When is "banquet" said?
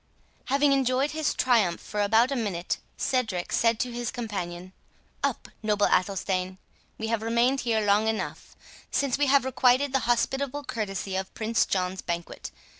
12.01-12.49